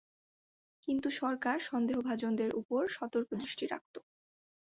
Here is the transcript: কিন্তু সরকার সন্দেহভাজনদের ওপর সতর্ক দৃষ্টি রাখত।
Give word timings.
কিন্তু 0.87 1.07
সরকার 1.19 1.57
সন্দেহভাজনদের 1.69 2.49
ওপর 2.55 2.81
সতর্ক 2.89 3.29
দৃষ্টি 3.41 3.65
রাখত। 3.67 3.95